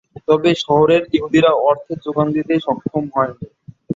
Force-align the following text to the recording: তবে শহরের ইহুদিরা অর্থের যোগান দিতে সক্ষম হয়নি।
তবে 0.27 0.49
শহরের 0.63 1.03
ইহুদিরা 1.15 1.51
অর্থের 1.67 1.97
যোগান 2.05 2.27
দিতে 2.35 2.53
সক্ষম 2.65 3.03
হয়নি। 3.15 3.45